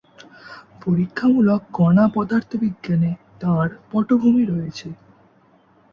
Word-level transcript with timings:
পরীক্ষামূলক 0.81 1.61
কণা 1.71 2.05
পদার্থবিজ্ঞানে 2.15 3.11
তাঁর 3.41 3.67
পটভূমি 3.91 4.43
রয়েছে। 4.45 4.87